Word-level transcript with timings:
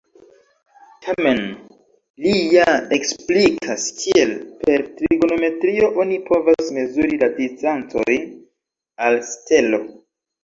Tamen, 1.07 1.41
li 2.25 2.31
ja 2.53 2.63
eksplikas, 2.97 3.83
kiel 3.99 4.31
per 4.63 4.85
trigonometrio 5.01 5.91
oni 6.05 6.17
povas 6.31 6.71
mezuri 6.79 7.19
la 7.25 7.29
distancojn 7.37 8.25
al 9.09 9.21
stelo. 9.35 9.83